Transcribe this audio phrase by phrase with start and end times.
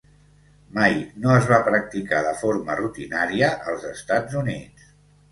[0.75, 0.93] Mai
[1.25, 4.89] no es va practicar de forma rutinària als Estats Units.